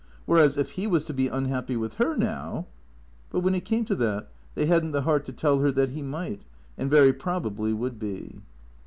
[0.25, 2.65] Whereas, if he was to be unhappy with her, now
[3.29, 5.89] But, when it came to that, they had n't the heart to tell her that
[5.89, 6.41] he might,
[6.75, 8.41] and very probably would be.